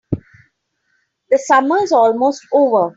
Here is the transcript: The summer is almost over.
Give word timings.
The 1.29 1.37
summer 1.37 1.77
is 1.83 1.91
almost 1.91 2.41
over. 2.51 2.89